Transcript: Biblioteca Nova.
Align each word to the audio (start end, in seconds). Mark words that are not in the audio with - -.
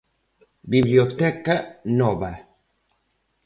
Biblioteca 0.75 1.59
Nova. 2.01 2.33